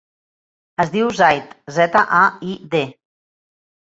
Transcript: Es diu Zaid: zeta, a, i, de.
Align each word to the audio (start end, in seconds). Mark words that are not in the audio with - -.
Es 0.83 0.93
diu 0.95 1.11
Zaid: 1.19 1.53
zeta, 1.77 2.03
a, 2.23 2.25
i, 2.55 2.59
de. 2.73 2.83